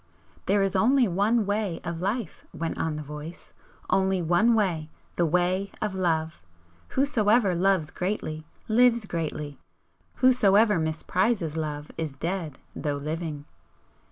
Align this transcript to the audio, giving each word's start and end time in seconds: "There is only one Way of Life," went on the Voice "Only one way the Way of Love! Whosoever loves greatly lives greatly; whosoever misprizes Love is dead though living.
"There 0.47 0.63
is 0.63 0.75
only 0.75 1.07
one 1.07 1.45
Way 1.45 1.79
of 1.83 2.01
Life," 2.01 2.43
went 2.51 2.79
on 2.79 2.95
the 2.95 3.03
Voice 3.03 3.53
"Only 3.87 4.19
one 4.19 4.55
way 4.55 4.89
the 5.15 5.27
Way 5.27 5.69
of 5.79 5.93
Love! 5.93 6.41
Whosoever 6.87 7.53
loves 7.53 7.91
greatly 7.91 8.43
lives 8.67 9.05
greatly; 9.05 9.59
whosoever 10.15 10.79
misprizes 10.79 11.55
Love 11.55 11.91
is 11.99 12.15
dead 12.15 12.57
though 12.75 12.95
living. 12.97 13.45